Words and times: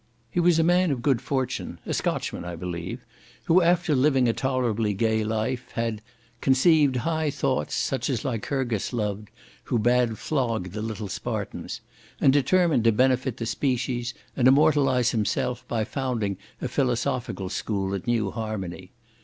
He 0.31 0.39
was 0.39 0.57
a 0.57 0.63
man 0.63 0.89
of 0.89 1.03
good 1.03 1.21
fortune, 1.21 1.77
(a 1.85 1.93
Scotchman, 1.93 2.43
I 2.43 2.55
believe), 2.55 3.05
who 3.43 3.61
after 3.61 3.93
living 3.93 4.27
a 4.27 4.33
tolerably 4.33 4.95
gay 4.95 5.23
life, 5.23 5.69
had 5.73 6.01
"conceived 6.41 6.95
high 7.05 7.29
thoughts, 7.29 7.75
such 7.75 8.09
as 8.09 8.25
Lycurgus 8.25 8.93
loved, 8.93 9.29
who 9.65 9.77
bade 9.77 10.17
flog 10.17 10.71
the 10.71 10.81
little 10.81 11.07
Spartans," 11.07 11.81
and 12.19 12.33
determined 12.33 12.83
to 12.85 12.91
benefit 12.91 13.37
the 13.37 13.45
species, 13.45 14.15
and 14.35 14.47
immortalize 14.47 15.11
himself, 15.11 15.67
by 15.67 15.83
founding 15.83 16.35
a 16.63 16.67
philosophical 16.67 17.49
school 17.49 17.93
at 17.93 18.07
New 18.07 18.31
Harmony. 18.31 18.93